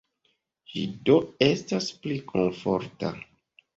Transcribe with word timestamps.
Ĝi 0.71 0.81
do 1.09 1.19
estas 1.49 1.91
pli 2.07 2.17
komforta. 2.33 3.13